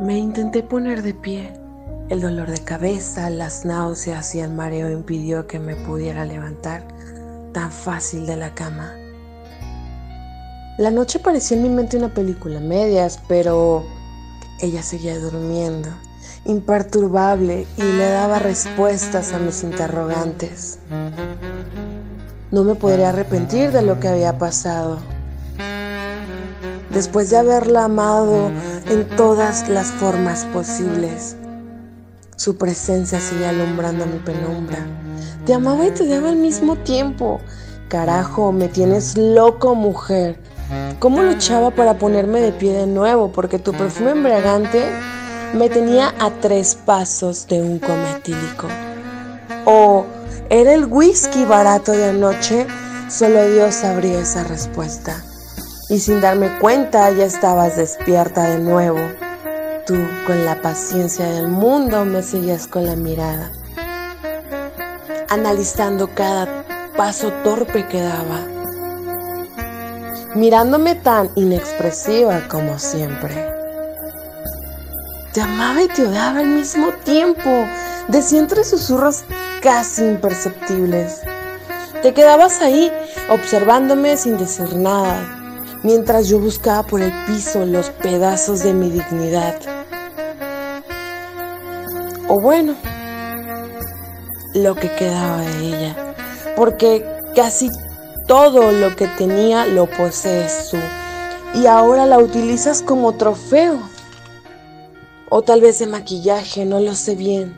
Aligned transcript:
Me 0.00 0.16
intenté 0.16 0.62
poner 0.62 1.02
de 1.02 1.12
pie. 1.12 1.52
El 2.08 2.22
dolor 2.22 2.50
de 2.50 2.64
cabeza, 2.64 3.28
las 3.28 3.66
náuseas 3.66 4.34
y 4.34 4.40
el 4.40 4.50
mareo 4.50 4.90
impidió 4.90 5.46
que 5.46 5.58
me 5.58 5.76
pudiera 5.76 6.24
levantar 6.24 6.88
tan 7.52 7.70
fácil 7.70 8.24
de 8.24 8.36
la 8.36 8.54
cama. 8.54 8.94
La 10.78 10.90
noche 10.90 11.18
parecía 11.18 11.58
en 11.58 11.64
mi 11.64 11.68
mente 11.68 11.98
una 11.98 12.14
película 12.14 12.60
medias, 12.60 13.20
pero 13.28 13.84
ella 14.62 14.82
seguía 14.82 15.18
durmiendo, 15.18 15.90
imperturbable, 16.46 17.66
y 17.76 17.82
le 17.82 18.08
daba 18.08 18.38
respuestas 18.38 19.34
a 19.34 19.38
mis 19.38 19.62
interrogantes. 19.62 20.78
No 22.50 22.64
me 22.64 22.74
podría 22.74 23.10
arrepentir 23.10 23.70
de 23.70 23.82
lo 23.82 24.00
que 24.00 24.08
había 24.08 24.38
pasado. 24.38 24.96
Después 26.88 27.28
de 27.28 27.36
haberla 27.36 27.84
amado 27.84 28.50
en 28.90 29.08
todas 29.16 29.68
las 29.68 29.86
formas 29.92 30.44
posibles, 30.46 31.36
su 32.34 32.56
presencia 32.56 33.20
seguía 33.20 33.50
alumbrando 33.50 34.04
mi 34.04 34.18
penumbra. 34.18 34.78
Te 35.46 35.54
amaba 35.54 35.86
y 35.86 35.92
te 35.92 36.06
daba 36.08 36.30
al 36.30 36.36
mismo 36.36 36.74
tiempo. 36.74 37.40
Carajo, 37.88 38.50
me 38.50 38.66
tienes 38.66 39.16
loco, 39.16 39.76
mujer. 39.76 40.40
¿Cómo 40.98 41.22
luchaba 41.22 41.70
para 41.70 41.98
ponerme 41.98 42.40
de 42.40 42.50
pie 42.50 42.72
de 42.72 42.86
nuevo? 42.88 43.30
Porque 43.30 43.60
tu 43.60 43.72
perfume 43.72 44.10
embriagante 44.10 44.84
me 45.54 45.68
tenía 45.68 46.12
a 46.18 46.30
tres 46.40 46.74
pasos 46.74 47.46
de 47.46 47.62
un 47.62 47.78
cometílico. 47.78 48.66
¿O 49.66 50.04
era 50.48 50.74
el 50.74 50.86
whisky 50.86 51.44
barato 51.44 51.92
de 51.92 52.06
anoche? 52.06 52.66
Solo 53.08 53.48
Dios 53.50 53.74
sabría 53.76 54.18
esa 54.18 54.42
respuesta. 54.42 55.22
Y 55.90 55.98
sin 55.98 56.22
darme 56.22 56.58
cuenta 56.58 57.10
ya 57.10 57.26
estabas 57.26 57.76
despierta 57.76 58.44
de 58.44 58.58
nuevo. 58.60 59.00
Tú, 59.86 59.96
con 60.26 60.46
la 60.46 60.62
paciencia 60.62 61.26
del 61.26 61.48
mundo, 61.48 62.06
me 62.06 62.22
seguías 62.22 62.66
con 62.66 62.86
la 62.86 62.96
mirada, 62.96 63.50
analizando 65.28 66.08
cada 66.14 66.64
paso 66.96 67.30
torpe 67.44 67.86
que 67.88 68.00
daba 68.00 68.46
mirándome 70.34 70.94
tan 70.94 71.30
inexpresiva 71.34 72.46
como 72.48 72.78
siempre. 72.78 73.34
Te 75.32 75.40
amaba 75.40 75.82
y 75.82 75.88
te 75.88 76.06
odiaba 76.06 76.40
al 76.40 76.46
mismo 76.46 76.92
tiempo, 77.04 77.50
decía 78.08 78.40
entre 78.40 78.64
susurros 78.64 79.24
casi 79.60 80.04
imperceptibles. 80.04 81.20
Te 82.02 82.14
quedabas 82.14 82.60
ahí 82.60 82.92
observándome 83.28 84.16
sin 84.16 84.38
decir 84.38 84.74
nada, 84.76 85.39
mientras 85.82 86.28
yo 86.28 86.38
buscaba 86.38 86.82
por 86.82 87.00
el 87.00 87.12
piso 87.26 87.64
los 87.64 87.90
pedazos 87.90 88.62
de 88.62 88.74
mi 88.74 88.90
dignidad. 88.90 89.56
O 92.28 92.40
bueno, 92.40 92.74
lo 94.54 94.74
que 94.74 94.90
quedaba 94.94 95.42
de 95.42 95.66
ella, 95.66 96.14
porque 96.56 97.04
casi 97.34 97.70
todo 98.26 98.72
lo 98.72 98.94
que 98.94 99.06
tenía 99.08 99.66
lo 99.66 99.86
posees 99.86 100.68
tú 100.70 100.76
y 101.54 101.66
ahora 101.66 102.06
la 102.06 102.18
utilizas 102.18 102.82
como 102.82 103.14
trofeo. 103.14 103.78
O 105.28 105.42
tal 105.42 105.60
vez 105.60 105.78
de 105.78 105.86
maquillaje, 105.86 106.64
no 106.64 106.80
lo 106.80 106.94
sé 106.94 107.14
bien. 107.14 107.56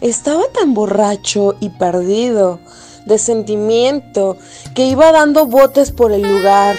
Estaba 0.00 0.42
tan 0.52 0.74
borracho 0.74 1.56
y 1.60 1.70
perdido 1.70 2.60
de 3.04 3.18
sentimiento 3.18 4.38
que 4.74 4.86
iba 4.86 5.12
dando 5.12 5.46
botes 5.46 5.90
por 5.90 6.12
el 6.12 6.22
lugar, 6.22 6.76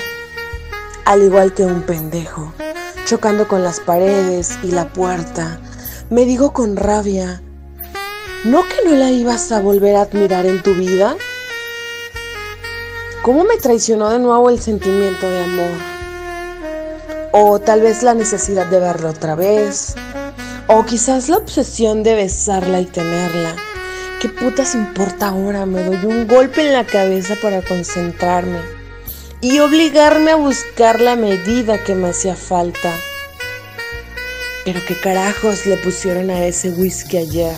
al 1.05 1.21
igual 1.21 1.53
que 1.53 1.63
un 1.63 1.83
pendejo, 1.83 2.51
chocando 3.05 3.47
con 3.47 3.63
las 3.63 3.79
paredes 3.79 4.57
y 4.63 4.71
la 4.71 4.91
puerta. 4.91 5.59
Me 6.09 6.25
digo 6.25 6.51
con 6.51 6.75
rabia, 6.75 7.41
¿no 8.43 8.63
que 8.63 8.89
no 8.89 8.95
la 8.95 9.11
ibas 9.11 9.51
a 9.51 9.61
volver 9.61 9.95
a 9.95 10.01
admirar 10.01 10.47
en 10.47 10.63
tu 10.63 10.73
vida? 10.73 11.15
¿Cómo 13.21 13.43
me 13.43 13.57
traicionó 13.57 14.09
de 14.09 14.19
nuevo 14.19 14.49
el 14.49 14.59
sentimiento 14.59 15.29
de 15.29 15.43
amor? 15.43 15.77
O 17.31 17.59
tal 17.59 17.81
vez 17.81 18.01
la 18.01 18.15
necesidad 18.15 18.65
de 18.65 18.79
verla 18.79 19.11
otra 19.11 19.35
vez. 19.35 19.95
O 20.67 20.85
quizás 20.85 21.29
la 21.29 21.37
obsesión 21.37 22.01
de 22.01 22.15
besarla 22.15 22.81
y 22.81 22.85
tenerla. 22.85 23.55
¿Qué 24.21 24.29
putas 24.29 24.73
importa 24.73 25.29
ahora? 25.29 25.65
Me 25.65 25.83
doy 25.83 26.05
un 26.05 26.27
golpe 26.27 26.65
en 26.65 26.73
la 26.73 26.85
cabeza 26.85 27.35
para 27.41 27.61
concentrarme 27.61 28.74
y 29.41 29.59
obligarme 29.59 30.31
a 30.31 30.35
buscar 30.35 31.01
la 31.01 31.15
medida 31.15 31.83
que 31.83 31.95
me 31.95 32.09
hacía 32.09 32.35
falta. 32.35 32.91
Pero 34.63 34.79
qué 34.87 34.99
carajos 34.99 35.65
le 35.65 35.77
pusieron 35.77 36.29
a 36.29 36.45
ese 36.45 36.71
whisky 36.71 37.17
ayer. 37.17 37.55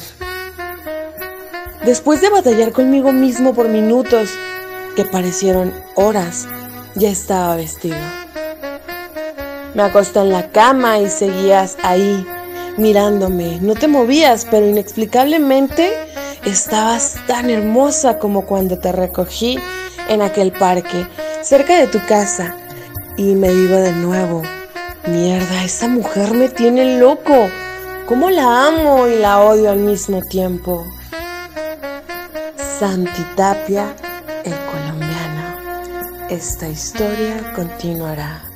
Después 1.85 2.19
de 2.21 2.29
batallar 2.29 2.71
conmigo 2.73 3.13
mismo 3.13 3.53
por 3.53 3.69
minutos, 3.69 4.29
que 4.95 5.05
parecieron 5.05 5.73
horas, 5.95 6.47
ya 6.95 7.09
estaba 7.09 7.55
vestido. 7.55 7.95
Me 9.73 9.83
acosté 9.83 10.19
en 10.19 10.31
la 10.31 10.51
cama 10.51 10.99
y 10.99 11.09
seguías 11.09 11.77
ahí, 11.83 12.25
mirándome. 12.77 13.59
No 13.61 13.75
te 13.75 13.87
movías, 13.87 14.45
pero 14.49 14.67
inexplicablemente 14.67 15.93
estabas 16.45 17.15
tan 17.27 17.49
hermosa 17.49 18.17
como 18.17 18.45
cuando 18.45 18.79
te 18.79 18.91
recogí 18.91 19.59
en 20.09 20.21
aquel 20.21 20.51
parque, 20.51 21.05
cerca 21.41 21.79
de 21.79 21.87
tu 21.87 21.99
casa. 22.05 22.55
Y 23.17 23.35
me 23.35 23.49
digo 23.49 23.75
de 23.77 23.93
nuevo, 23.93 24.43
mierda, 25.07 25.63
esa 25.63 25.87
mujer 25.87 26.33
me 26.33 26.49
tiene 26.49 26.99
loco. 26.99 27.49
¿Cómo 28.05 28.29
la 28.29 28.67
amo 28.67 29.07
y 29.07 29.17
la 29.17 29.39
odio 29.41 29.71
al 29.71 29.79
mismo 29.79 30.21
tiempo? 30.21 30.85
Santi 32.79 33.23
Tapia 33.35 33.93
el 34.43 34.53
colombiano. 34.71 36.27
Esta 36.29 36.67
historia 36.67 37.53
continuará. 37.55 38.46